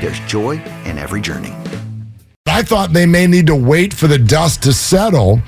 [0.00, 1.54] there's joy in every journey.
[2.46, 5.40] I thought they may need to wait for the dust to settle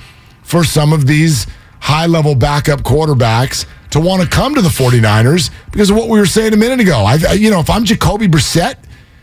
[0.43, 1.47] for some of these
[1.79, 6.19] high level backup quarterbacks to want to come to the 49ers because of what we
[6.19, 6.99] were saying a minute ago.
[6.99, 8.75] I, you know, if I'm Jacoby Brissett,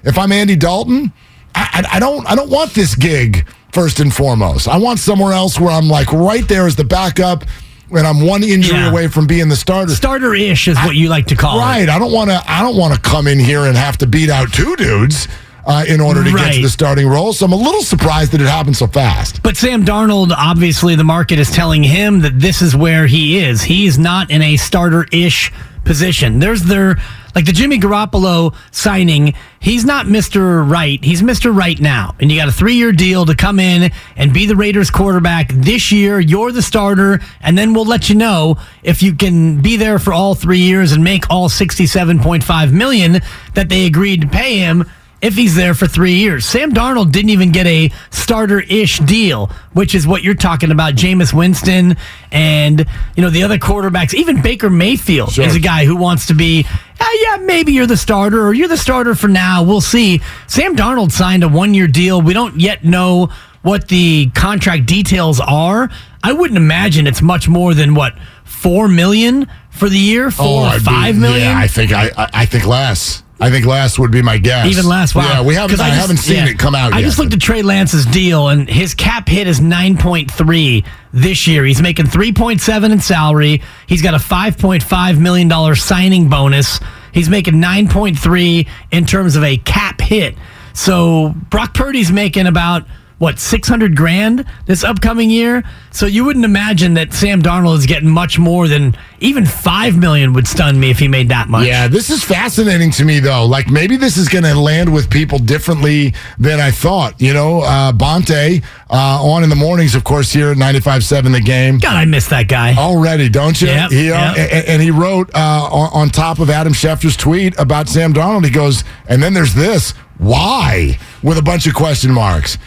[0.05, 1.13] if I'm Andy Dalton,
[1.55, 4.69] I, I, I don't I don't want this gig first and foremost.
[4.69, 7.45] I want somewhere else where I'm like right there as the backup
[7.91, 8.91] and I'm one injury Yeah.
[8.91, 9.93] away from being the starter.
[9.95, 11.63] Starter ish is what you like to call it.
[11.63, 11.89] Right.
[11.89, 12.43] I don't want to.
[12.47, 15.29] I don't want to come in here and have to beat out two dudes
[15.67, 17.33] uh, in order to get to the starting role.
[17.33, 19.43] So I'm a little surprised that it happened so fast.
[19.43, 23.63] But Sam Darnold, obviously, the market is telling him that this is where he is.
[23.63, 25.53] He's not in a starter ish
[25.85, 26.39] position.
[26.39, 26.97] There's their,
[27.39, 30.69] like the Jimmy Garoppolo signing, he's not Mr.
[30.69, 30.99] Right.
[31.05, 31.57] He's Mr.
[31.57, 32.17] Right now.
[32.19, 35.53] And you got a three year deal to come in and be the Raiders quarterback
[35.53, 36.19] this year.
[36.19, 37.21] You're the starter.
[37.41, 40.91] And then we'll let you know if you can be there for all three years
[40.91, 43.21] and make all 67.5 million
[43.55, 44.85] that they agreed to pay him
[45.21, 46.45] if he's there for three years.
[46.47, 50.95] Sam Darnold didn't even get a starter ish deal, which is what you're talking about.
[50.95, 51.97] Jameis Winston
[52.31, 52.87] and,
[53.17, 55.45] you know, the other quarterbacks, even Baker Mayfield Sure.
[55.45, 56.65] is a guy who wants to be,
[57.01, 59.63] "Ah, yeah, maybe you're the starter or you're the starter for now.
[59.63, 60.21] We'll see.
[60.47, 62.21] Sam Darnold signed a one year deal.
[62.23, 63.31] We don't yet know
[63.63, 65.91] what the contract details are.
[66.23, 68.15] I wouldn't imagine it's much more than what,
[68.45, 70.31] four million for the year?
[70.31, 71.49] Four or Oh, be- five million?
[71.49, 73.23] Yeah, I think I I think less.
[73.41, 74.67] I think last would be my guess.
[74.67, 75.23] Even last, Wow.
[75.23, 75.77] Yeah, we haven't.
[75.77, 76.47] 'Cause I, just- haven't seen yeah.
[76.49, 76.95] it come out yet.
[76.95, 77.05] I yet.
[77.07, 81.47] just looked at Trey Lance's deal, and his cap hit is nine point three this
[81.47, 81.65] year.
[81.65, 83.63] He's making three point seven in salary.
[83.87, 86.81] He's got a five point five million dollar signing bonus.
[87.13, 90.35] He's making nine point three in terms of a cap hit.
[90.73, 92.85] So Brock Purdy's making about
[93.19, 95.65] what six hundred grand this upcoming year.
[95.91, 100.33] So you wouldn't imagine that Sam Darnold is getting much more than even five million
[100.35, 101.67] would stun me if he made that much.
[101.67, 103.47] Yeah, this is fascinating to me though.
[103.47, 107.21] Like maybe this is going to land with people differently than I thought.
[107.21, 111.41] You know, uh, Bonta uh, on in the mornings, of course, here at 95.7 The
[111.41, 111.79] Game.
[111.79, 112.75] God, I miss that guy.
[112.77, 113.69] Already, don't you?
[113.69, 114.37] Yep, he, uh, yep.
[114.37, 118.45] a- and, he wrote uh, on, on top of Adam Schefter's tweet about Sam Darnold.
[118.45, 119.93] He goes, and then there's this.
[120.19, 120.99] Why?
[121.23, 122.59] With a bunch of question marks.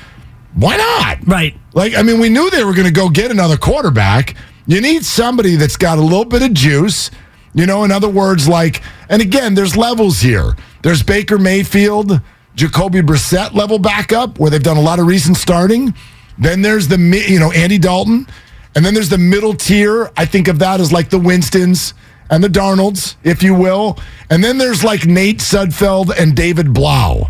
[0.53, 1.27] Why not?
[1.27, 1.55] Right.
[1.73, 4.35] Like, I mean, we knew they were going to go get another quarterback.
[4.67, 7.11] You need somebody that's got a little bit of juice.
[7.53, 10.55] You know, in other words, like, and again, there's levels here.
[10.83, 12.21] There's Baker Mayfield,
[12.55, 15.93] Jacoby Brissett level backup, where they've done a lot of recent starting.
[16.37, 18.27] Then there's the, you know, Andy Dalton.
[18.75, 20.11] And then there's the middle tier.
[20.15, 21.93] I think of that as like the Winstons
[22.29, 23.99] and the Darnolds, if you will.
[24.29, 27.29] And then there's like Nate Sudfeld and David Blough.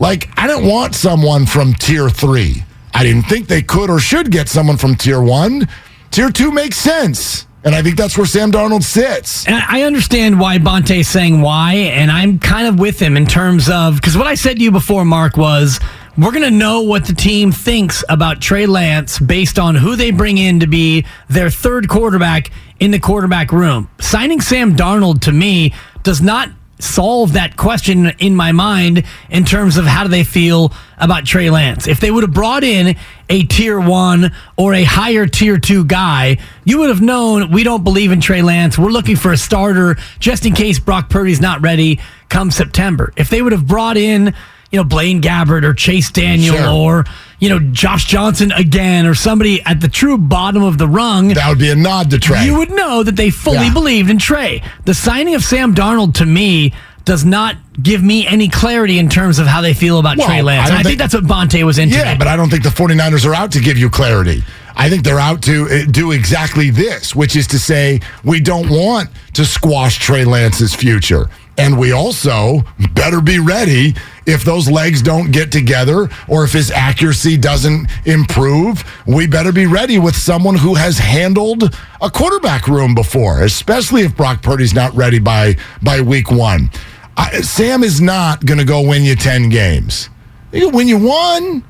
[0.00, 2.64] Like, I didn't want someone from tier three.
[2.92, 5.68] I didn't think they could or should get someone from tier one.
[6.10, 7.46] Tier two makes sense.
[7.62, 9.46] And I think that's where Sam Darnold sits.
[9.46, 13.68] And I understand why Bonta's saying why, and I'm kind of with him in terms
[13.68, 15.78] of because what I said to you before, Mark, was
[16.16, 20.10] we're going to know what the team thinks about Trey Lance based on who they
[20.10, 22.50] bring in to be their third quarterback
[22.80, 23.90] in the quarterback room.
[24.00, 26.48] Signing Sam Darnold to me does not
[26.82, 31.50] solve that question in my mind in terms of how do they feel about Trey
[31.50, 31.86] Lance.
[31.88, 32.96] If they would have brought in
[33.28, 37.84] a tier one or a higher tier two guy, you would have known we don't
[37.84, 38.76] believe in Trey Lance.
[38.78, 43.12] We're looking for a starter just in case Brock Purdy's not ready come September.
[43.16, 44.34] If they would have brought in,
[44.70, 46.68] you know, Blaine Gabbert or Chase Daniel Sure.
[46.68, 47.04] or,
[47.40, 51.48] you know, Josh Johnson again or somebody at the true bottom of the rung, That
[51.48, 52.44] would be a nod to Trey.
[52.44, 53.72] you would know that they fully Yeah.
[53.72, 54.62] believed in Trey.
[54.84, 56.72] The signing of Sam Darnold to me
[57.06, 60.42] does not give me any clarity in terms of how they feel about Well, Trey
[60.42, 60.66] Lance.
[60.68, 61.96] I And I, think, think- that's what Bonta was into.
[61.96, 64.44] Yeah, but I don't think the 49ers are out to give you clarity.
[64.76, 68.68] I think they're out to uh, do exactly this, which is to say, we don't
[68.70, 71.28] want to squash Trey Lance's future.
[71.58, 72.62] And we also
[72.94, 73.94] better be ready
[74.26, 78.82] if those legs don't get together or if his accuracy doesn't improve.
[79.06, 84.16] We better be ready with someone who has handled a quarterback room before, especially if
[84.16, 86.70] Brock Purdy's not ready by, by week one.
[87.16, 90.08] I, Sam is not going to go win you 10 games.
[90.52, 91.62] He'll win you one.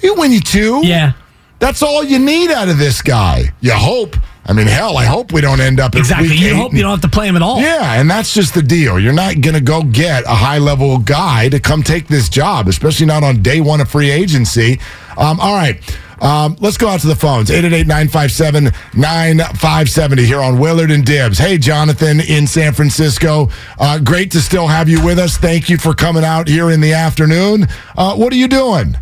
[0.00, 0.84] He'll win you two.
[0.84, 1.12] yeah.
[1.60, 3.52] That's all you need out of this guy.
[3.60, 4.16] You hope.
[4.48, 6.34] I mean, hell, I hope we don't end up Exactly.
[6.34, 7.60] You hope you don't have to play him at all.
[7.60, 8.98] Yeah, and that's just the deal.
[8.98, 12.66] You're not going to go get a high level guy to come take this job,
[12.66, 14.80] especially not on day one of free agency.
[15.18, 15.78] Um, all right.
[16.22, 21.38] Um, let's go out to the phones 888 957 9570 here on Willard and Dibs.
[21.38, 23.50] Hey, Jonathan in San Francisco.
[23.78, 25.36] Uh, great to still have you with us.
[25.36, 27.66] Thank you for coming out here in the afternoon.
[27.96, 28.96] Uh, what are you doing?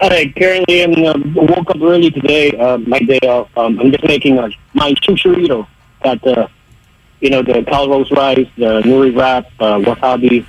[0.00, 2.50] Hi, currently I'm uh, woke up early today.
[2.50, 3.48] Uh, my day off.
[3.56, 5.66] Um, I'm just making uh, my chicharito.
[6.04, 6.50] Got the,
[7.20, 10.44] you know, the calrose rice, the nori wrap, uh, wasabi,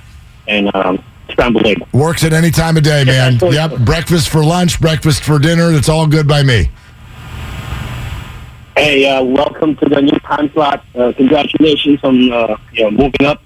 [0.48, 1.82] and um, scrambled egg.
[1.94, 3.34] Works at any time of day, man.
[3.34, 3.56] absolutely.
[3.56, 3.86] Yep.
[3.86, 5.72] Breakfast for lunch, breakfast for dinner.
[5.72, 6.70] It's all good by me.
[8.76, 10.84] Hey, uh, welcome to the new time slot.
[10.94, 13.42] Uh, congratulations on uh, you know moving up.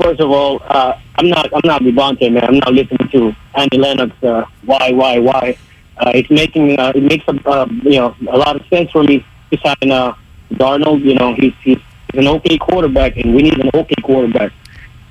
[0.00, 2.44] First of all, uh, I'm not I'm not Vivante, man.
[2.44, 4.12] I'm not listening to Andy Lennox.
[4.22, 5.58] Uh, why, why, why?
[5.98, 9.02] Uh, it's making uh, it makes a uh, you know a lot of sense for
[9.02, 10.14] me to sign uh,
[10.52, 11.04] Darnold.
[11.04, 11.78] You know he's he's
[12.14, 14.52] an okay quarterback, and we need an okay quarterback.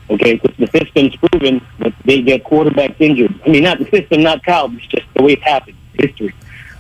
[0.10, 3.40] Okay, because the system's proven that they get quarterbacks injured.
[3.46, 4.74] I mean, not the system, not Cal.
[4.74, 5.78] It's just the way it happens.
[5.94, 6.34] History.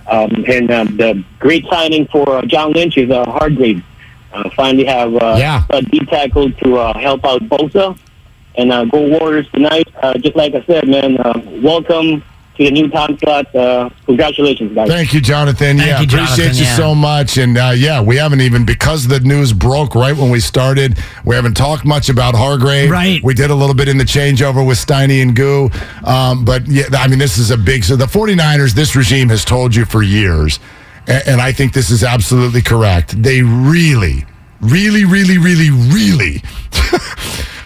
[0.08, 3.84] Um, and um, the great signing for uh, John Lynch is uh, Hargrave.
[4.34, 5.64] Uh, finally have uh, Yeah.
[5.70, 7.98] a D tackle to uh, help out Bosa.
[8.56, 9.88] And uh, go Warriors tonight.
[10.02, 12.22] Uh, just like I said, man, uh, welcome
[12.58, 13.56] to the new time slot.
[13.56, 14.90] Uh, congratulations, guys.
[14.90, 15.78] Thank you, Jonathan.
[15.78, 16.76] Thank yeah, you, Jonathan, appreciate you yeah.
[16.76, 17.38] so much.
[17.38, 21.00] And uh, yeah, we haven't even because the news broke right when we started.
[21.24, 22.92] We haven't talked much about Hargrave.
[22.92, 23.24] Right.
[23.24, 25.70] We did a little bit in the changeover with Steiny and Goo.
[26.04, 27.86] Um, but yeah, I mean, this is a big.
[27.86, 30.60] So the 49ers, this regime has told you for years,
[31.10, 33.22] and, I think this is absolutely correct.
[33.22, 34.26] They really,
[34.62, 36.42] really, really, really, really.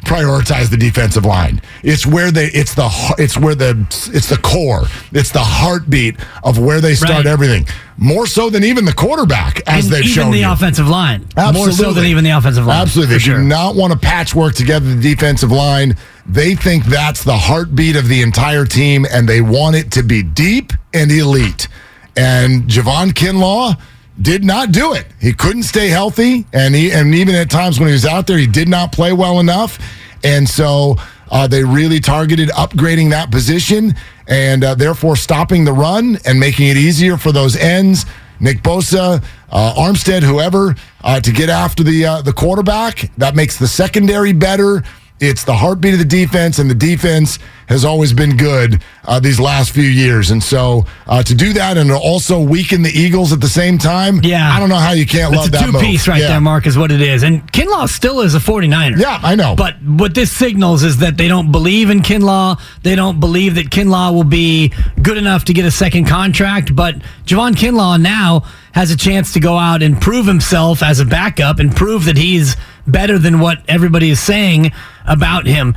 [0.04, 1.62] prioritize the defensive line.
[1.82, 3.72] It's where they it's the it's where the
[4.14, 4.84] it's the core.
[5.14, 7.26] It's the heartbeat of where they start Right.
[7.26, 7.66] everything.
[7.98, 10.52] More so than even the quarterback as and they've even shown the you.
[10.52, 11.26] offensive line.
[11.38, 11.60] Absolutely.
[11.62, 12.82] More so than even the offensive line.
[12.82, 13.16] Absolutely.
[13.16, 13.38] They sure.
[13.38, 15.96] do not want to patchwork together the defensive line.
[16.26, 20.22] They think that's the heartbeat of the entire team, and they want it to be
[20.24, 21.68] deep and elite.
[22.16, 23.80] And Javon Kinlaw
[24.22, 25.08] did not do it.
[25.20, 28.38] He couldn't stay healthy, and he and even at times when he was out there,
[28.38, 29.80] he did not play well enough.
[30.24, 30.96] And so
[31.32, 33.96] uh, they really targeted upgrading that position,
[34.28, 38.06] and uh, therefore stopping the run and making it easier for those ends.
[38.40, 43.10] Nick Bosa, uh, Armstead, whoever, uh, to get after the uh, the quarterback.
[43.18, 44.84] That makes the secondary better.
[45.20, 47.40] It's the heartbeat of the defense, and the defense
[47.70, 50.32] has always been good uh, these last few years.
[50.32, 54.20] And so uh, to do that and also weaken the Eagles at the same time,
[54.22, 54.54] Yeah.
[54.54, 55.82] I don't know how you can't It's love a that two move.
[55.82, 56.28] piece right Yeah.
[56.28, 57.24] there, Mark, is what it is.
[57.24, 59.00] And Kinlaw still is a 49er.
[59.00, 59.56] Yeah, I know.
[59.56, 62.60] But what this signals is that they don't believe in Kinlaw.
[62.82, 66.76] They don't believe that Kinlaw will be good enough to get a second contract.
[66.76, 68.44] But Javon Kinlaw now
[68.74, 72.18] has a chance to go out and prove himself as a backup and prove that
[72.18, 74.72] he's better than what everybody is saying
[75.06, 75.76] about him.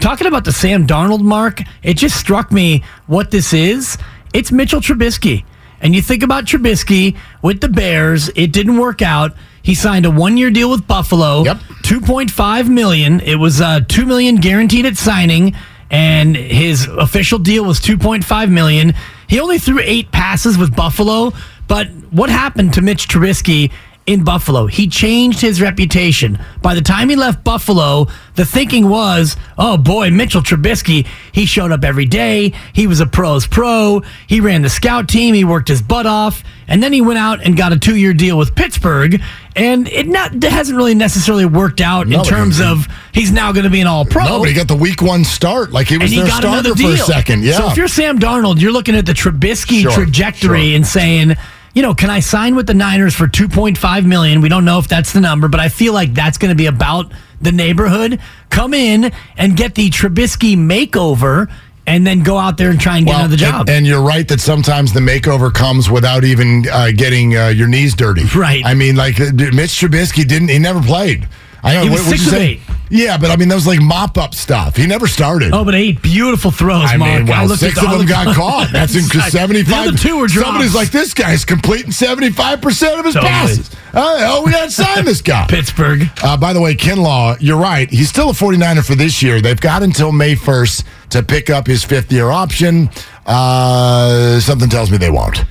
[0.00, 3.98] Talking about the Sam Darnold mark, it just struck me what this is.
[4.32, 5.44] It's Mitchell Trubisky.
[5.80, 9.34] And you think about Trubisky with the Bears, it didn't work out.
[9.62, 11.44] He signed a one-year deal with Buffalo.
[11.44, 11.56] Yep.
[11.82, 13.20] 2.5 million.
[13.20, 15.54] It was uh, 2 million guaranteed at signing
[15.90, 18.94] and his official deal was 2.5 million.
[19.28, 21.32] He only threw 8 passes with Buffalo,
[21.68, 23.72] but what happened to Mitch Trubisky
[24.06, 24.66] in Buffalo?
[24.66, 26.38] He changed his reputation.
[26.62, 31.72] By the time he left Buffalo, the thinking was, "Oh boy, Mitchell Trubisky, he showed
[31.72, 32.52] up every day.
[32.72, 34.02] He was a pro's pro.
[34.26, 37.40] He ran the scout team, he worked his butt off, and then he went out
[37.44, 39.20] and got a 2-year deal with Pittsburgh."
[39.54, 43.52] And it not it hasn't really necessarily worked out No, in terms of he's now
[43.52, 44.24] going to be an all pro.
[44.24, 45.72] No, but he got the week one start.
[45.72, 47.42] Like he was and he their got starter for a second.
[47.42, 47.56] Yeah.
[47.56, 50.76] So if you're Sam Darnold, you're looking at the Trubisky Sure, trajectory sure.
[50.76, 51.36] and saying,
[51.76, 54.40] you know, can I sign with the Niners for 2.5 million?
[54.40, 56.64] We don't know if that's the number, but I feel like that's going to be
[56.64, 58.18] about the neighborhood.
[58.48, 61.52] Come in and get the Trubisky makeover
[61.86, 63.60] and then go out there and try and get Well, another job.
[63.68, 67.68] And, and you're right that sometimes the makeover comes without even uh, getting uh, your
[67.68, 68.24] knees dirty.
[68.34, 68.64] Right.
[68.64, 70.48] I mean, like uh, Mitch Trubisky didn't.
[70.48, 71.28] He never played.
[71.66, 71.82] I know.
[71.82, 72.46] He was what- six of say?
[72.46, 72.60] eight.
[72.88, 74.76] Yeah, but I mean, that was like mop up stuff.
[74.76, 75.52] He never started.
[75.52, 77.18] oh, but eight beautiful throws, I Mark.
[77.18, 78.68] mean, well, at six of them got caught.
[78.70, 79.68] That's in seventy-five.
[79.68, 80.46] The other two were drops.
[80.46, 83.32] Somebody's like, this guy's completing seventy-five percent of his Totally.
[83.32, 83.70] passes.
[83.92, 85.46] Oh, hell, we got to sign this guy.
[85.50, 86.08] Pittsburgh.
[86.22, 87.90] Uh, by the way, Kinlaw, you're right.
[87.90, 89.40] He's still a 49er for this year.
[89.40, 92.88] They've got until May 1st to pick up his fifth year option.
[93.24, 95.44] Uh, something tells me they won't.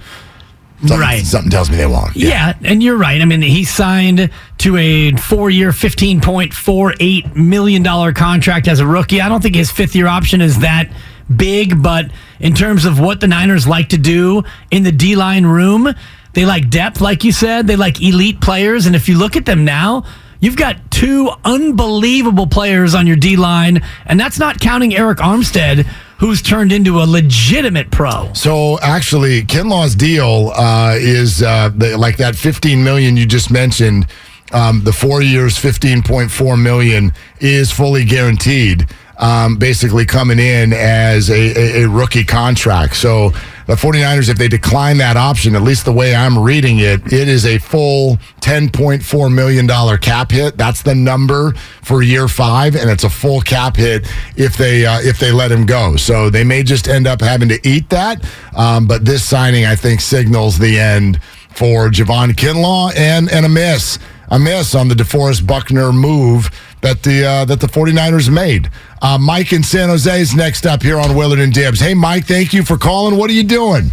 [0.82, 1.26] Something, Right.
[1.26, 2.16] Something tells me they won't.
[2.16, 2.54] Yeah.
[2.64, 3.22] and you're right.
[3.22, 4.30] I mean, he signed
[4.60, 9.22] to a four-year, fifteen point four eight million dollar contract as a rookie.
[9.22, 10.90] I don't think his fifth-year option is that
[11.34, 15.46] big, but in terms of what the Niners like to do in the D line
[15.46, 15.94] room,
[16.34, 17.68] they like depth, like you said.
[17.68, 20.04] They like elite players, and if you look at them now.
[20.42, 25.88] You've got two unbelievable players on your D line, and that's not counting Arik Armstead,
[26.18, 28.32] who's turned into a legitimate pro.
[28.34, 34.08] So actually, Kinlaw's deal uh, is uh, the, like that 15 million you just mentioned.
[34.52, 38.88] Um, the four years, 15.4 million is fully guaranteed.
[39.18, 42.98] Um, basically coming in as a, a, a rookie contract.
[42.98, 43.32] So
[43.68, 47.28] the 49ers, if they decline that option, at least the way I'm reading it, it
[47.28, 49.68] is a full $10.4 million
[49.98, 50.58] cap hit.
[50.58, 55.00] That's the number for year five, and it's a full cap hit if they uh,
[55.02, 55.96] if they let him go.
[55.96, 58.24] So they may just end up having to eat that.
[58.56, 61.20] Um, but this signing, I think, signals the end
[61.50, 63.98] for Javon Kinlaw and and a miss.
[64.30, 66.50] A miss on the DeForest Buckner move
[66.86, 68.70] that the uh, that the 49ers made.
[69.02, 71.80] Uh, Mike in San Jose is next up here on Willard and Dibs.
[71.80, 73.18] Hey, Mike, thank you for calling.
[73.18, 73.92] What are you doing?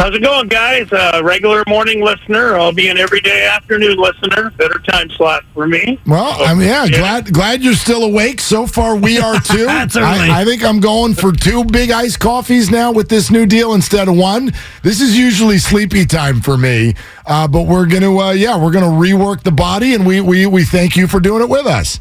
[0.00, 0.90] How's it going, guys?
[0.90, 2.56] Uh, regular morning listener.
[2.56, 4.48] I'll be an everyday afternoon listener.
[4.56, 6.00] Better time slot for me.
[6.06, 8.40] Well, I mean, yeah, glad glad you're still awake.
[8.40, 9.66] So far, we are too.
[9.66, 10.06] That's early.
[10.06, 13.74] I, I think I'm going for two big iced coffees now with this new deal
[13.74, 14.52] instead of one.
[14.82, 16.94] This is usually sleepy time for me,
[17.26, 20.64] uh, but we're gonna, uh, yeah, we're gonna rework the body, and we we we
[20.64, 22.00] thank you for doing it with us.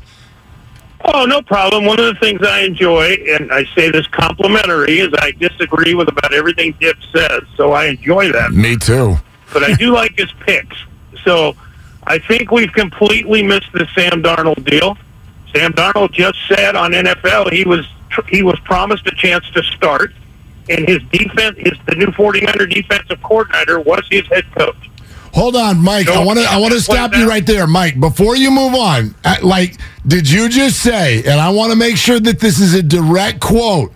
[1.12, 1.86] Oh, no problem.
[1.86, 6.08] One of the things I enjoy, and I say this complimentary, is I disagree with
[6.08, 7.42] about everything Dip says.
[7.56, 8.52] So I enjoy that.
[8.52, 9.18] Me too.
[9.52, 10.78] But I do like his picks.
[11.24, 11.56] So
[12.04, 14.98] I think we've completely missed the Sam Darnold deal.
[15.54, 17.88] Sam Darnold just said on NFL he was
[18.28, 20.14] he was promised a chance to start,
[20.70, 24.90] and his defense, his the new 49er defensive coordinator was his head coach.
[25.34, 26.08] Hold on, Mike.
[26.10, 26.46] I want to.
[26.46, 28.00] I want to stop you right there, Mike.
[28.00, 31.20] Before you move on, uh, like, did you just say?
[31.20, 33.92] And I want to make sure that this is a direct quote.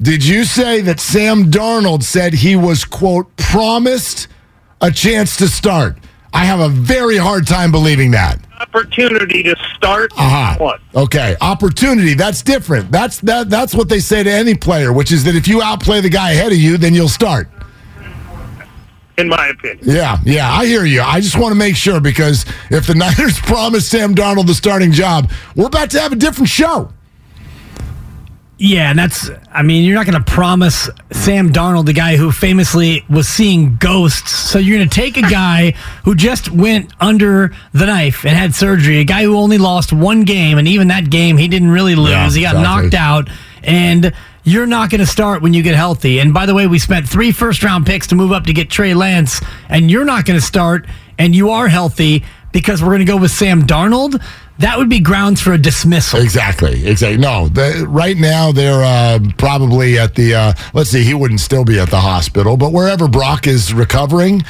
[0.00, 4.28] Did you say that Sam Darnold said he was quote promised
[4.80, 5.96] a chance to start?
[6.32, 8.38] I have a very hard time believing that.
[8.60, 10.76] Opportunity to start Uh-huh.
[10.94, 12.14] Okay, opportunity.
[12.14, 12.90] That's different.
[12.90, 13.48] That's that.
[13.48, 16.32] That's what they say to any player, which is that if you outplay the guy
[16.32, 17.48] ahead of you, then you'll start.
[19.18, 19.78] In my opinion.
[19.82, 21.02] Yeah, yeah, I hear you.
[21.02, 24.92] I just want to make sure because if the Niners promised Sam Darnold the starting
[24.92, 26.92] job, we're about to have a different show.
[28.58, 32.32] Yeah, and that's, I mean, you're not going to promise Sam Darnold, the guy who
[32.32, 34.30] famously was seeing ghosts.
[34.30, 35.72] So you're going to take a guy
[36.04, 40.22] who just went under the knife and had surgery, a guy who only lost one
[40.22, 42.08] game, and even that game, he didn't really lose.
[42.08, 42.62] Yeah, he got exactly.
[42.62, 43.28] knocked out,
[43.62, 44.14] and
[44.46, 46.20] you're not going to start when you get healthy.
[46.20, 48.70] And by the way, we spent three first round picks to move up to get
[48.70, 50.86] Trey Lance, and you're not going to start,
[51.18, 54.22] and you are healthy because we're going to go with Sam Darnold.
[54.60, 56.20] That would be grounds for a dismissal.
[56.20, 57.18] Exactly, exactly.
[57.18, 60.34] No, the, right now they're uh, probably at the.
[60.34, 64.42] Uh, let's see, he wouldn't still be at the hospital, but wherever Brock is recovering,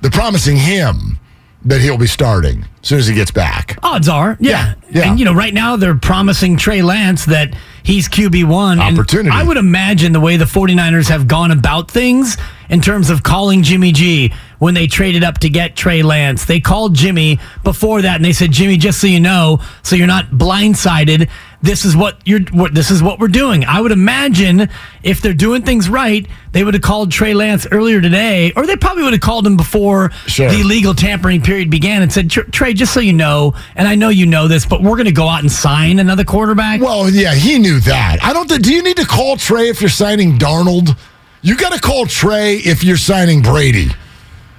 [0.00, 1.18] they're promising him
[1.66, 3.78] that he'll be starting as soon as he gets back.
[3.82, 4.74] Odds are, yeah.
[4.90, 5.10] Yeah, yeah.
[5.10, 8.80] And, you know, right now they're promising Trey Lance that he's QB1.
[8.80, 9.30] And Opportunity.
[9.30, 12.36] I would imagine the way the 49ers have gone about things
[12.68, 16.44] in terms of calling Jimmy G when they traded up to get Trey Lance.
[16.44, 20.06] They called Jimmy before that and they said, Jimmy, just so you know, so you're
[20.06, 21.28] not blindsided,
[21.62, 23.64] this is what you're what this is what we're doing.
[23.64, 24.68] I would imagine
[25.02, 28.76] if they're doing things right, they would have called Trey Lance earlier today, or they
[28.76, 30.50] probably would have called him before Sure.
[30.50, 34.10] the legal tampering period began and said, Trey, just so you know, and I know
[34.10, 36.80] you know this, but we're going to go out and sign another quarterback.
[36.82, 38.22] Well, yeah, he knew that.
[38.22, 38.46] I don't.
[38.62, 40.96] Do you need to call Trey if you're signing Darnold?
[41.40, 43.88] You got to call Trey if you're signing Brady.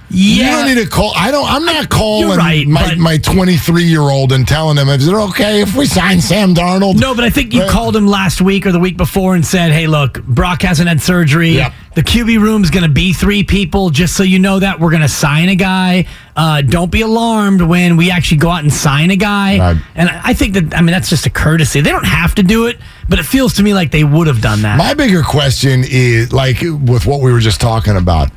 [0.09, 1.11] You don't need to call.
[1.15, 1.49] I don't.
[1.49, 5.61] I'm not calling right, my my 23 year old and telling him is it okay
[5.61, 6.99] if we sign Sam Darnold?
[6.99, 9.71] no, but I think you called him last week or the week before and said,
[9.71, 11.51] "Hey, look, Brock hasn't had surgery.
[11.51, 11.73] Yep.
[11.95, 15.01] the QB room's going to be three people, just so you know that we're going
[15.01, 16.05] to sign a guy.
[16.35, 19.57] Uh, don't be alarmed when we actually go out and sign a guy.
[19.57, 19.81] Right.
[19.95, 21.79] And I think that, I mean, that's just a courtesy.
[21.79, 24.41] They don't have to do it, but it feels to me like they would have
[24.41, 24.77] done that.
[24.77, 28.29] My bigger question is like with what we were just talking about.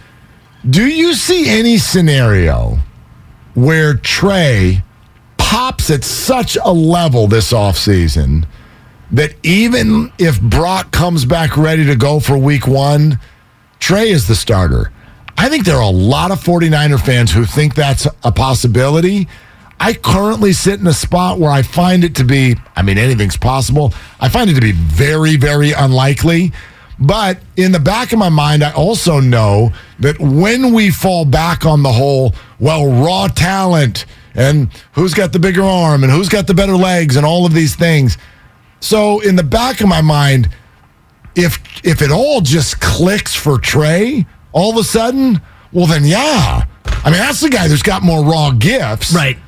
[0.69, 2.79] Do you see any scenario
[3.55, 4.83] where Trey
[5.39, 8.47] pops at such a level this offseason
[9.13, 13.19] that even if Brock comes back ready to go for week one,
[13.79, 14.93] Trey is the starter?
[15.39, 19.27] I think there are a lot of 49er fans who think that's a possibility.
[19.81, 23.39] I currently sit in a spot where I find it to be, I mean, anything's
[23.39, 23.95] possible.
[24.21, 26.53] I find it to be very, very unlikely.
[27.00, 31.64] But in the back of my mind, I also know that when we fall back
[31.64, 36.47] on the whole, well, raw talent and who's got the bigger arm and who's got
[36.47, 38.19] the better legs and all of these things.
[38.81, 40.49] So in the back of my mind,
[41.37, 45.40] if if it all just clicks for Trey all of a sudden,
[45.73, 46.64] well then yeah.
[46.85, 49.14] I mean that's the guy who's got more raw gifts.
[49.14, 49.38] right.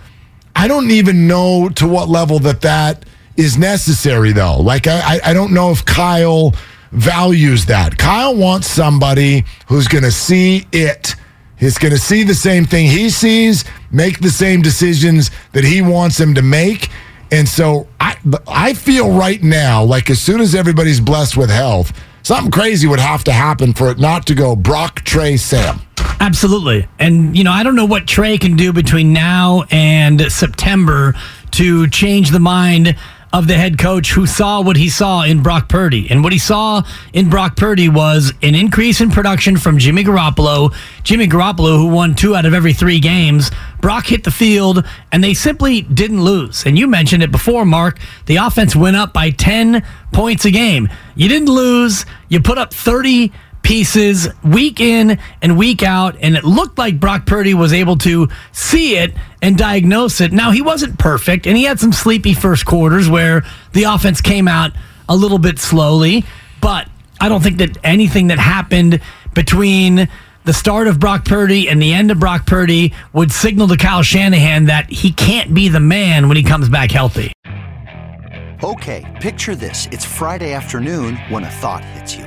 [0.54, 4.61] I don't even know to what level that that is necessary though.
[4.61, 6.54] Like I I- I don't know if Kyle
[6.92, 7.97] values that.
[7.97, 11.14] Kyle wants somebody who's going to see it.
[11.56, 15.82] He's going to see the same thing he sees, make the same decisions that he
[15.82, 16.88] wants him to make.
[17.30, 18.16] And so I
[18.49, 21.92] I feel right now like as soon as everybody's blessed with health,
[22.23, 25.82] something crazy would have to happen for it not to go Brock, Trey, Sam.
[26.18, 26.88] Absolutely.
[26.99, 31.14] And, you know, I don't know what Trey can do between now and September
[31.52, 32.97] to change the mind
[33.33, 36.11] of the head coach who saw what he saw in Brock Purdy.
[36.11, 36.83] And what he saw
[37.13, 40.75] in Brock Purdy was an increase in production from Jimmy Garoppolo.
[41.05, 43.51] Jimmy Garoppolo, who won two out of every three games.
[43.81, 46.67] Brock hit the field, and they simply didn't lose.
[46.67, 47.99] And you mentioned it before, Mark.
[48.27, 50.89] The offense went up by 10 points a game.
[51.15, 52.05] You didn't lose.
[52.29, 57.26] You put up 30 pieces week in and week out, and it looked like Brock
[57.26, 60.33] Purdy was able to see it and diagnose it.
[60.33, 64.49] Now, he wasn't perfect, and he had some sleepy first quarters where the offense came
[64.49, 64.73] out
[65.09, 66.25] a little bit slowly,
[66.61, 66.88] but
[67.21, 69.00] I don't think that anything that happened
[69.35, 70.09] between
[70.45, 74.03] the start of Brock Purdy and the end of Brock Purdy would signal to Kyle
[74.03, 77.33] Shanahan that he can't be the man when he comes back healthy.
[78.62, 79.87] Okay, picture this.
[79.90, 82.27] It's Friday afternoon when a thought hits you.